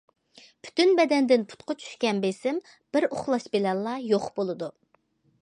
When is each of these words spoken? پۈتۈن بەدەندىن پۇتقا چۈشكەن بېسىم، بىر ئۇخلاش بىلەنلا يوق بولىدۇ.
پۈتۈن 0.67 0.93
بەدەندىن 0.99 1.43
پۇتقا 1.51 1.75
چۈشكەن 1.83 2.23
بېسىم، 2.25 2.59
بىر 2.97 3.09
ئۇخلاش 3.11 3.47
بىلەنلا 3.59 3.95
يوق 4.15 4.29
بولىدۇ. 4.41 4.73